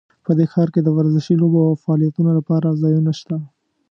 [0.25, 3.37] په دې ښار کې د ورزشي لوبو او فعالیتونو لپاره ځایونه شته